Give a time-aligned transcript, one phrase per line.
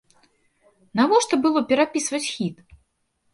[0.99, 2.57] Навошта было перапісваць хіт?